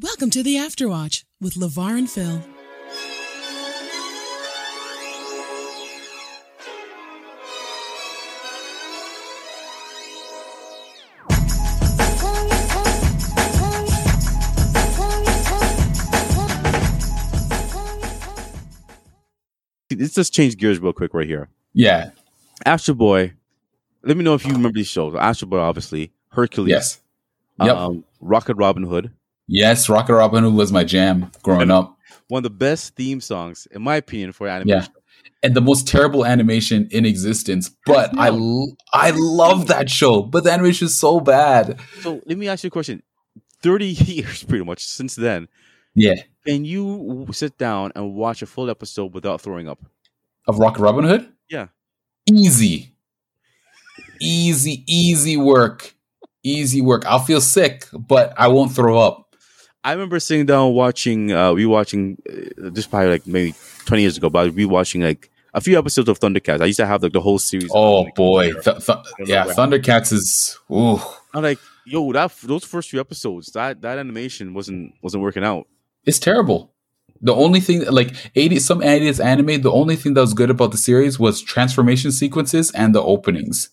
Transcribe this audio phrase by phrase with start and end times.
[0.00, 2.42] Welcome to the Afterwatch with LeVar and Phil.
[19.96, 21.48] Let's just change gears real quick right here.
[21.72, 22.10] Yeah.
[22.66, 23.34] Astro Boy.
[24.02, 25.14] Let me know if you remember these shows.
[25.14, 26.10] Astro Boy, obviously.
[26.30, 26.70] Hercules.
[26.70, 27.00] Yes.
[27.62, 27.76] Yep.
[27.76, 29.12] Um, Rocket Robin Hood.
[29.46, 29.88] Yes.
[29.88, 31.96] Rocket Robin Hood was my jam growing up.
[32.28, 34.92] One of the best theme songs, in my opinion, for animation.
[34.92, 35.00] Yeah.
[35.42, 37.70] And the most terrible animation in existence.
[37.84, 38.28] But I
[38.92, 40.22] I love that show.
[40.22, 41.78] But the animation is so bad.
[42.00, 43.02] So let me ask you a question.
[43.62, 45.48] 30 years pretty much since then.
[45.94, 46.14] Yeah.
[46.46, 49.78] Can you sit down and watch a full episode without throwing up?
[50.46, 51.32] Of Rocket Robin Hood?
[51.48, 51.68] Yeah.
[52.26, 52.94] Easy.
[54.20, 55.94] Easy, easy work.
[56.42, 57.06] Easy work.
[57.06, 59.23] I'll feel sick, but I won't throw up.
[59.84, 64.30] I remember sitting down watching, uh, rewatching, uh, this probably like maybe 20 years ago,
[64.30, 66.60] but I was rewatching like a few episodes of Thundercats.
[66.62, 67.70] I used to have like the whole series.
[67.72, 68.52] Oh Like, boy.
[68.54, 70.98] Th- th- yeah, Thundercats is ooh.
[71.34, 75.66] I'm like, yo, that those first few episodes, that that animation wasn't wasn't working out.
[76.06, 76.72] It's terrible.
[77.20, 80.72] The only thing, like 80, some 80s anime, the only thing that was good about
[80.72, 83.70] the series was transformation sequences and the openings.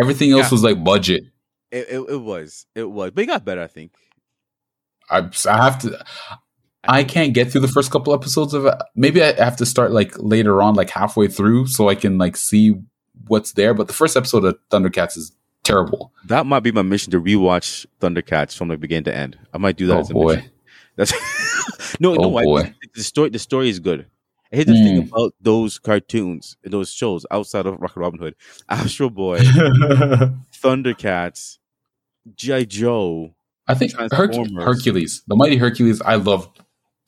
[0.00, 0.50] Everything else Yeah.
[0.50, 1.24] was like budget.
[1.72, 3.92] It, it, it was, it was, but it got better, I think.
[5.10, 6.04] I, I have to,
[6.84, 8.74] I can't get through the first couple episodes of it.
[8.94, 12.36] Maybe I have to start like later on, like halfway through, so I can like
[12.36, 12.74] see
[13.26, 13.74] what's there.
[13.74, 15.32] But the first episode of Thundercats is
[15.62, 16.12] terrible.
[16.26, 19.38] That might be my mission to rewatch Thundercats from the beginning to end.
[19.54, 20.34] I might do that Oh as a boy.
[20.36, 20.50] mission.
[20.96, 21.12] That's
[22.00, 22.36] no, Oh, no.
[22.38, 22.74] I- boy.
[22.94, 24.06] the story, the story is good.
[24.50, 25.08] Here's the thing Mm.
[25.10, 28.36] about those cartoons, and those shows outside of Rocket Robin Hood,
[28.68, 29.38] Astro Boy,
[30.52, 31.58] Thundercats,
[32.36, 33.34] GI Joe.
[33.66, 36.60] I think Herc- Hercules, the Mighty Hercules, I loved.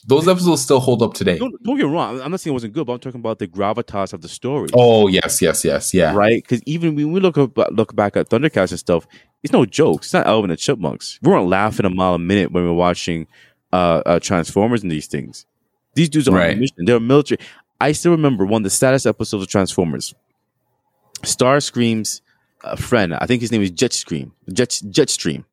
[0.08, 1.36] Those episodes still hold up today.
[1.36, 2.20] Don't, don't get me wrong.
[2.20, 4.68] I'm not saying it wasn't good, but I'm talking about the gravitas of the story.
[4.72, 6.14] Oh yes, yes, yes, yeah.
[6.14, 6.42] right?
[6.42, 9.06] Because even when we look up, look back at Thundercats and stuff,
[9.42, 10.06] it's no jokes.
[10.06, 11.18] It's not Alvin and the Chipmunks.
[11.22, 13.26] We weren't laughing a mile a minute when we were watching
[13.72, 15.44] uh, uh, Transformers and these things.
[15.94, 16.76] These dudes are on a mission.
[16.78, 17.38] They're military.
[17.80, 20.14] I still remember one of the saddest episodes of Transformers.
[21.22, 22.22] Starscream's
[22.64, 24.32] uh, friend, I think his name is Jetstream.
[24.52, 25.44] Jet Jetstream.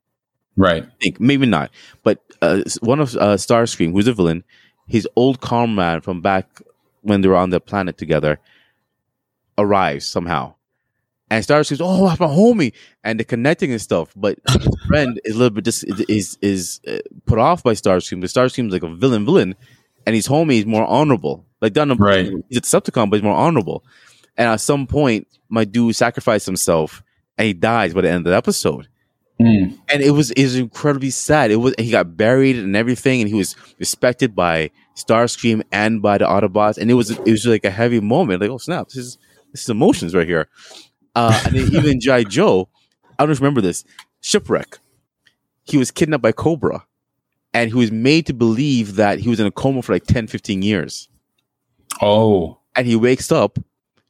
[0.56, 0.84] Right.
[0.84, 1.72] I think maybe not,
[2.04, 4.44] but uh, one of uh, Starscream, who's a villain,
[4.88, 6.62] his old comrade from back
[7.02, 8.40] when they were on the planet together,
[9.58, 10.54] arrives somehow,
[11.30, 14.14] and Starscream's, "Oh, that's my homie," and they're connecting and stuff.
[14.16, 18.22] But his friend is a little bit just is is uh, put off by Starscream.
[18.22, 19.56] But Starscream's like a villain, villain,
[20.06, 21.46] and his homie is more honorable.
[21.62, 22.32] Like done, Right.
[22.50, 23.84] He's a Decepticon, but he's more honorable.
[24.38, 27.02] And at some point, my dude sacrificed himself,
[27.38, 28.88] and he dies by the end of the episode
[29.42, 29.78] Mm.
[29.90, 31.52] and it was it was incredibly sad.
[31.52, 36.20] It was he got buried and everything, and he was respected by Starscream and by
[36.20, 38.42] the Autobots, and it was it was like a heavy moment.
[38.42, 39.18] Like, oh snap, this is
[39.52, 40.48] this is emotions right here.
[41.16, 42.70] Uh, and then even GI Joe,
[43.18, 43.84] I don't know if you remember this
[44.22, 44.80] shipwreck.
[45.64, 46.86] He was kidnapped by Cobra,
[47.54, 50.28] and he was made to believe that he was in a coma for like 10,
[50.28, 51.08] 15 years.
[52.02, 52.60] Oh.
[52.76, 53.60] And he wakes up,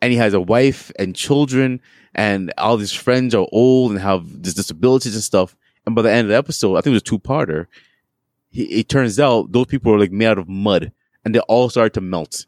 [0.02, 1.82] and he has a wife and children,
[2.16, 5.56] and all these friends are old and have dis- disabilities and stuff.
[5.86, 7.68] And by the end of the episode, I think it was a two parter.
[8.52, 10.92] It turns out those people are like made out of mud,
[11.26, 12.46] and they all started to melt.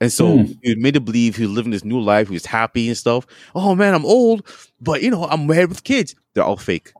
[0.00, 0.44] And so Hmm.
[0.62, 2.28] he was made to believe he was living this new life.
[2.28, 3.26] He was happy and stuff.
[3.54, 4.46] Oh man, I'm old,
[4.80, 6.14] but you know I'm married with kids.
[6.34, 6.92] They're all fake.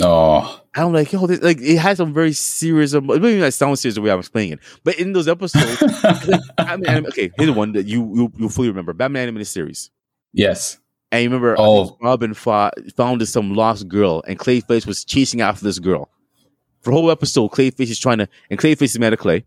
[0.00, 0.60] Oh.
[0.76, 2.94] I'm like, yo, this, like it has some very serious.
[2.94, 6.40] emo- Maybe not sound serious the way I'm explaining it, but in those episodes, like,
[6.56, 9.90] Batman okay, here's the one that you you you fully remember: Batman animated series.
[10.32, 10.78] Yes.
[11.12, 11.98] And you remember, Oh.
[12.00, 16.08] Robin fought, found this some lost girl, and Clayface was chasing after this girl.
[16.82, 19.44] For the whole episode, Clayface is trying to, and Clayface is made of clay,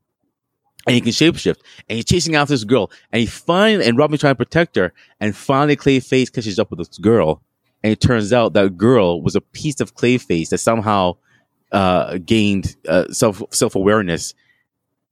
[0.86, 1.58] and he can shapeshift,
[1.88, 4.92] and he's chasing after this girl, and he finally, and Robin trying to protect her,
[5.22, 7.42] and finally Clayface catches up with this girl,
[7.82, 11.16] and it turns out that girl was a piece of Clayface that somehow
[11.72, 14.34] uh, gained uh, self self awareness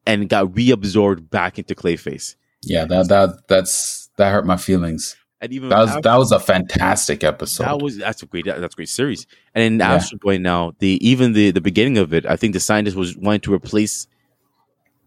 [0.06, 2.36] and got reabsorbed back into Clayface.
[2.62, 5.16] Yeah, that that that's that hurt my feelings.
[5.44, 7.64] And even That was after- that was a fantastic episode.
[7.64, 9.26] That was that's a great that's a great series.
[9.56, 9.96] And in Yeah.
[9.96, 13.18] Astro Boy now, the even the the beginning of it, I think the scientist was
[13.18, 14.08] wanting to replace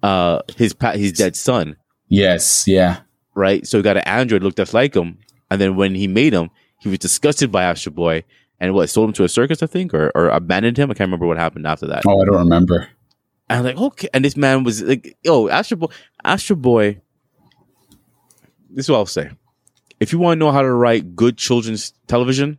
[0.03, 1.77] uh his his dead son,
[2.09, 3.01] yes, yeah.
[3.35, 3.67] right?
[3.67, 5.19] So he got an android looked just like him,
[5.51, 6.51] and then when he made him,
[6.81, 8.25] he was disgusted by Astro Boy
[8.61, 10.91] and what sold him to a circus, I think, or or abandoned him.
[10.91, 12.03] I can't remember what happened after that.
[12.07, 12.89] Oh, I don't remember.
[13.49, 15.87] And I'm like, okay, and this man was like, oh, Astro Boy,
[16.25, 17.01] Astro Boy.
[18.71, 19.31] This is what I'll say.
[20.00, 22.58] If you want to know how to write good children's television,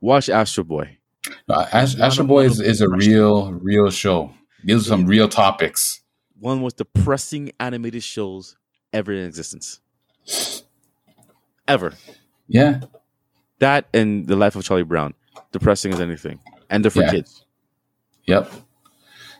[0.00, 0.98] watch Astro Boy.
[1.48, 4.32] Uh, One Astro Boy is, is a real, real show.
[4.64, 6.00] These are some real topics.
[6.38, 8.56] One of the most depressing animated shows
[8.92, 9.80] ever in existence.
[11.68, 11.94] Ever.
[12.48, 12.80] Yeah.
[13.60, 15.14] That and the life of Charlie Brown.
[15.52, 16.40] Depressing as anything.
[16.68, 17.10] And they're for Yeah.
[17.10, 17.44] kids.
[18.26, 18.52] Yep.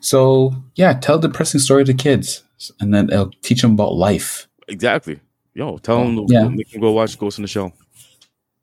[0.01, 2.43] So yeah, tell a depressing story to kids,
[2.81, 4.49] and then it'll teach them about life.
[4.69, 5.21] Exactly.
[5.55, 6.49] Yo, tell them to Yeah.
[6.57, 7.73] they can go watch Ghost in the Shell.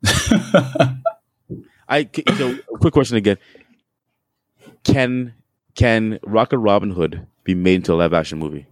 [1.88, 2.08] I
[2.38, 3.38] so quick question again.
[4.84, 5.34] Can
[5.76, 8.66] can Rocket Robin Hood be made into a live action movie?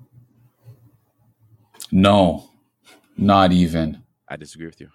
[1.92, 2.50] no,
[3.18, 4.02] not even.
[4.28, 4.90] I disagree with you.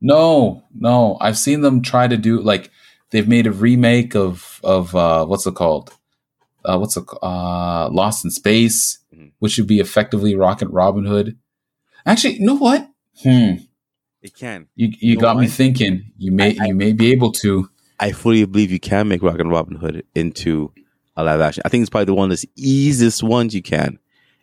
[0.00, 1.16] No, no.
[1.20, 2.70] I've seen them try to do like
[3.10, 5.92] they've made a remake of of uh what's it called?
[6.64, 9.32] Uh what's it uh Lost in Space, Mhm.
[9.38, 11.36] which would be effectively Rocket Robin Hood.
[12.06, 12.88] Actually, you know what?
[13.22, 13.54] Hmm.
[14.22, 14.68] It can.
[14.76, 16.12] You you know got me thinking.
[16.16, 17.68] You may I- you may be able to.
[18.00, 20.72] I fully believe you can make Rocket Robin Hood into
[21.16, 21.62] a live action.
[21.64, 23.98] I think it's probably the one of the easiest ones you can.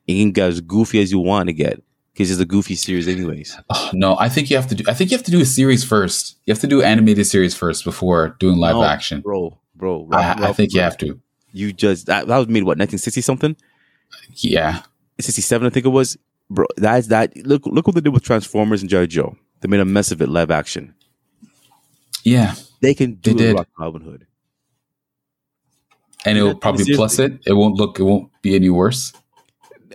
[0.08, 1.82] You can get as goofy as you want to get
[2.14, 3.58] because it's a goofy series, anyways.
[3.70, 5.46] Oh, no, I think you have to do I think you have to do a
[5.46, 6.38] series first.
[6.46, 9.22] You have to do animated series first before doing live No, action.
[9.22, 10.08] bro, bro.
[10.12, 11.20] I, I think you have to.
[11.52, 13.56] You just that, that was made what 1960 something,
[14.36, 14.84] Yeah.
[15.20, 16.18] 67 I think it was.
[16.50, 17.36] Bro, that's that.
[17.38, 19.06] Look, look what they did with Transformers and G.I.
[19.07, 19.38] Joe.
[19.62, 20.96] They made a mess of it live action.
[22.24, 22.56] Yeah.
[22.81, 23.66] They can do They did.
[23.78, 24.25] Robin Hood.
[26.25, 26.98] And it will probably seriously.
[26.98, 27.40] plus it.
[27.46, 29.13] It won't look it won't be any worse.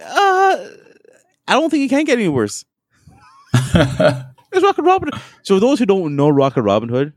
[0.00, 0.68] Uh,
[1.46, 2.64] I don't think it can get any worse.
[4.54, 5.08] It's Rocket Robin.
[5.12, 5.20] Hood.
[5.42, 7.12] So those who don't know Rocket Robin Hood,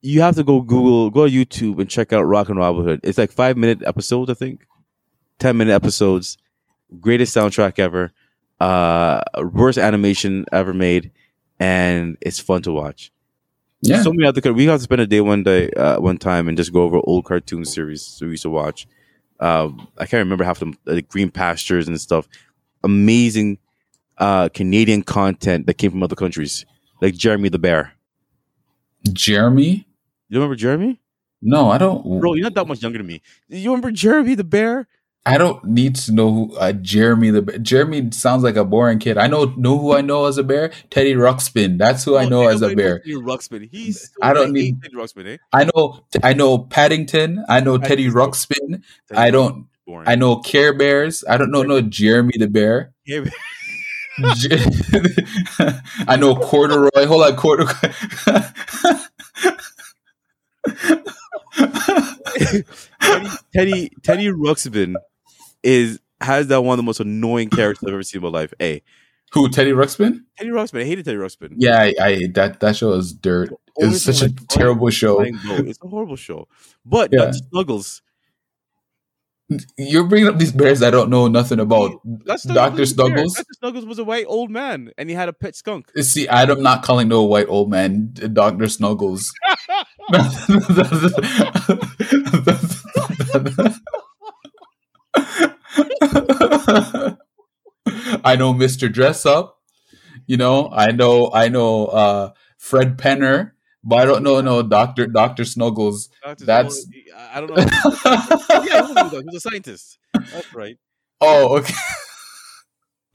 [0.00, 3.00] you have to go Google, go to YouTube and check out Rocket Robin Hood.
[3.02, 4.64] It's like five minute episodes, I think,
[5.40, 6.38] ten minute episodes.
[7.00, 8.12] Greatest soundtrack ever.
[8.60, 9.20] Uh,
[9.52, 11.10] worst animation ever made,
[11.60, 13.12] and it's fun to watch.
[13.82, 14.02] yeah.
[14.02, 14.52] So many other.
[14.52, 16.98] We have to spend a day one day, uh, one time, and just go over
[17.04, 18.86] old cartoon series we used to watch.
[19.40, 22.26] Um, I can't remember half of them, like Green Pastures and stuff.
[22.82, 23.58] Amazing
[24.18, 26.64] uh, Canadian content that came from other countries,
[27.02, 27.92] like Jeremy the Bear.
[29.12, 29.86] Jeremy?
[30.28, 31.00] You remember Jeremy?
[31.42, 33.20] No, I don't Bro, you're not that much younger than me.
[33.48, 34.88] You remember Jeremy the Bear?
[35.28, 37.58] I don't need to know who uh, Jeremy the bear.
[37.58, 39.18] Jeremy sounds like a boring kid.
[39.18, 40.70] I know know who I know as a bear.
[40.90, 41.78] Teddy Ruxpin.
[41.78, 43.00] That's who I Oh, know ain't as a bear.
[43.00, 43.68] Teddy Ruxpin.
[43.72, 44.12] He's.
[44.22, 45.26] I don't need- Teddy Ruxpin.
[45.26, 45.36] Eh?
[45.52, 47.44] I know I know Paddington.
[47.48, 48.82] I know Teddy Ruxpin.
[49.08, 50.08] Teddy I don't boring.
[50.08, 51.24] I know Care Bears.
[51.28, 52.92] I don't know no Jeremy the bear.
[53.04, 53.24] Yeah,
[56.08, 57.04] I know Corduroy.
[57.06, 57.72] Hold on, Corduroy.
[62.36, 62.62] Teddy,
[63.52, 64.94] Teddy Teddy Ruxpin
[65.66, 68.54] is has that one of the most annoying characters I've ever seen in my life.
[68.62, 68.82] A.
[69.32, 69.48] Who?
[69.50, 70.20] Teddy Ruxpin?
[70.38, 70.80] Teddy Ruxpin.
[70.80, 71.54] I hated Teddy Ruxpin.
[71.56, 73.50] Yeah, I, I that that show is dirt.
[73.76, 75.20] It's such a I- terrible show.
[75.20, 76.48] It's a horrible show.
[76.84, 77.26] But Yeah.
[77.26, 78.02] Dutch Snuggles.
[79.78, 82.00] You're bringing up these bears I don't know nothing about.
[82.04, 82.42] Was.
[82.42, 82.92] Snuggles?
[82.94, 83.32] Dr.
[83.58, 85.88] Snuggles was a white old man and he had a pet skunk.
[85.96, 89.32] Uh, see, I'm not calling no white old man uh, Doctor Snuggles.
[98.24, 98.92] I know Mr.
[98.92, 99.50] Dressup.
[100.26, 103.52] You know, I know I know uh Fred Penner,
[103.84, 106.08] but I don't know no Doctor Doctor Snuggles.
[106.24, 106.44] Dr.
[106.44, 108.64] That's- Snuggles, I don't know.
[108.64, 108.92] yeah, he
[109.24, 109.98] was a- scientist.
[110.14, 110.78] That's right.
[111.20, 111.74] oh, okay.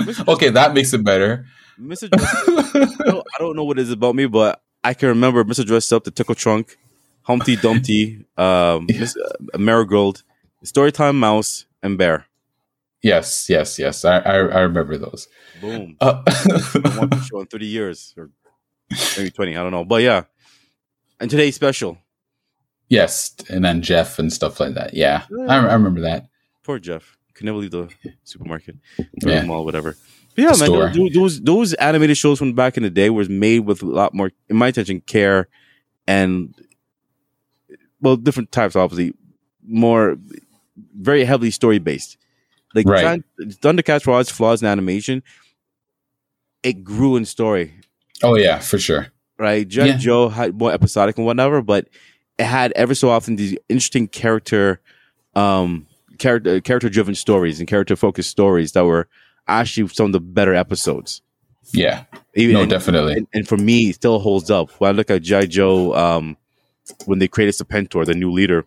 [0.04, 0.28] Mr.
[0.34, 1.46] Okay, that makes it better.
[1.80, 2.10] Mr.
[2.10, 5.44] Dress I don't, I don't know what it is about me, but I can remember
[5.44, 5.66] Mr.
[5.66, 6.78] Dressed Up, the Tickle Trunk,
[7.24, 10.24] Humpty Dumpty, um, Miss, uh, Marigold,
[10.64, 12.26] Storytime Mouse, and Bear.
[13.02, 14.06] Yes, yes, yes.
[14.06, 15.28] I I, I remember those.
[15.62, 15.96] Boom.
[16.02, 16.24] Uh,
[16.98, 18.30] One show in 30 years, or
[19.18, 19.86] maybe 20, I don't know.
[19.86, 20.24] But yeah.
[21.20, 21.98] And today's special.
[22.90, 24.94] yes, and then Jeff and stuff like that.
[24.96, 26.28] Yeah, I, I remember that.
[26.64, 27.18] Poor Jeff.
[27.36, 27.90] Could never leave the
[28.24, 29.44] supermarket, or Yeah.
[29.44, 29.96] mall, whatever.
[30.36, 33.30] But yeah, The man, those, those those animated shows from back in the day was
[33.30, 35.48] made with a lot more, in my attention, care
[36.08, 36.54] and
[38.02, 39.14] well, different types, obviously,
[39.66, 40.18] more
[41.00, 42.18] very heavily story based.
[42.74, 43.02] Like Right.
[43.02, 43.26] Giant-
[43.62, 45.24] Thundercats for all its flaws in animation,
[46.64, 47.74] it grew in story.
[48.24, 49.08] Oh yeah, for sure.
[49.38, 49.86] Right, G.I.
[49.86, 49.98] Yeah.
[49.98, 51.88] Joe had more episodic and whatever, but
[52.38, 54.80] it had ever so often these interesting character,
[55.36, 55.88] um,
[56.20, 59.08] character character driven stories and character focused stories that were
[59.48, 61.22] actually some of the better episodes.
[61.74, 62.04] Yeah,
[62.36, 63.14] Even no, and, definitely.
[63.14, 64.70] and, and for me, it still holds up.
[64.80, 65.46] When I look at G.I.
[65.48, 66.38] Joe, um,
[67.06, 68.66] when they created Serpentor, the new leader,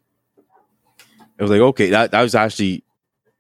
[1.39, 2.83] it was like, okay, that, that was actually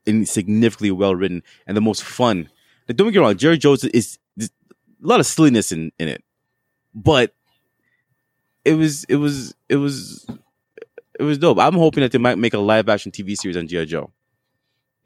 [0.07, 2.49] in significantly well written and the most fun.
[2.89, 4.51] Like, don't get me wrong, Jerry Jones is, is
[5.03, 6.23] a lot of silliness in, in it,
[6.95, 7.35] but
[8.65, 10.27] it was it was it was
[11.19, 11.59] It was dope.
[11.59, 14.11] I'm hoping that they might make a live action TV series on GI Joe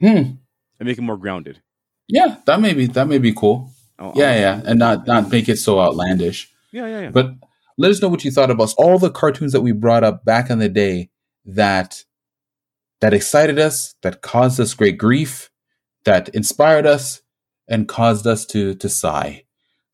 [0.01, 0.07] Hmm.
[0.07, 0.39] and
[0.81, 1.61] make it more grounded.
[2.07, 3.71] Yeah, that may be that may be cool.
[3.99, 6.49] Oh, Yeah, oh, yeah, and not not make it so outlandish.
[6.71, 7.09] yeah, yeah, yeah.
[7.11, 7.33] But
[7.77, 10.49] let us know what you thought about all the cartoons that we brought up back
[10.49, 11.09] in the day
[11.45, 12.03] that
[13.01, 15.49] that excited us, that caused us great grief,
[16.05, 17.21] that inspired us,
[17.67, 19.43] and caused us to to sigh.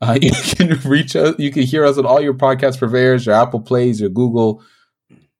[0.01, 1.35] Uh, you can reach us.
[1.37, 4.63] You can hear us on all your podcast purveyors, your Apple Plays, your Google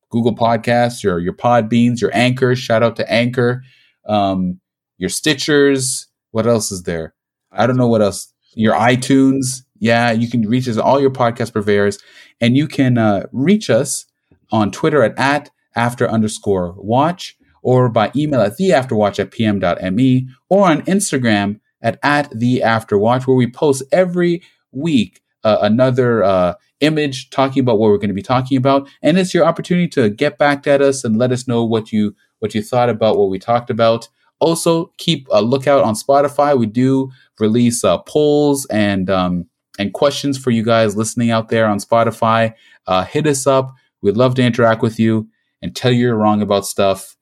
[0.09, 2.55] Google Podcasts, your your Podbeans, your Anchor.
[2.55, 3.63] Shout out to Anchor,
[4.05, 4.59] um,
[4.97, 6.05] your Stitchers.
[6.31, 7.13] What else is there?
[7.51, 8.31] I don't know what else.
[8.53, 9.63] Your iTunes.
[9.77, 11.99] Yeah, you can reach us all your podcast purveyors,
[12.39, 14.05] and you can uh, reach us
[14.51, 20.67] on Twitter at, at after underscore watch or by email at theafterwatch at pm.me or
[20.67, 27.31] on Instagram at at the afterwatch where we post every week uh, another uh, image
[27.31, 28.87] talking about what we're going to be talking about.
[29.01, 32.15] And it's your opportunity to get back at us and let us know what you
[32.39, 34.09] what you thought about what we talked about.
[34.39, 36.57] Also keep a lookout on spotify.
[36.57, 39.47] We do release uh, polls and um,
[39.79, 42.53] and questions for you guys listening out there on spotify.
[42.85, 43.73] Uh, hit us up.
[44.03, 45.29] We'd love to interact with you
[45.63, 47.15] and tell you you're wrong about stuff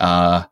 [0.00, 0.44] uh,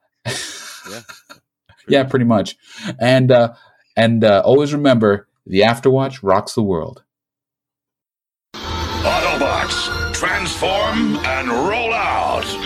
[0.90, 1.00] Yeah.
[1.88, 2.56] yeah pretty much
[3.00, 3.54] and uh,
[3.96, 7.02] and uh, always remember the afterwatch rocks the world
[8.54, 12.65] Autobots, transform and roll out!